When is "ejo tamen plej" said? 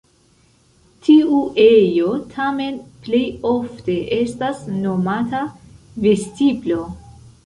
1.63-3.21